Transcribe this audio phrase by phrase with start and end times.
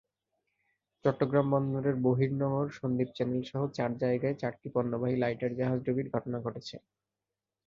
[1.05, 6.75] চট্টগ্রাম বন্দরের বহির্নোঙর, সন্দ্বীপ চ্যানেলসহ চার জায়গায় চারটি পণ্যবাহী লাইটার জাহাজডুবির ঘটনা ঘটেছে।